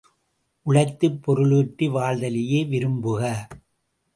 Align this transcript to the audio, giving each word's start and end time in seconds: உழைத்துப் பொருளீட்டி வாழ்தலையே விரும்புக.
உழைத்துப் 0.65 1.19
பொருளீட்டி 1.25 1.89
வாழ்தலையே 1.89 2.61
விரும்புக. 2.67 3.21